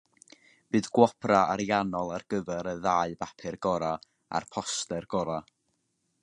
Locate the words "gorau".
3.67-4.01, 5.15-5.55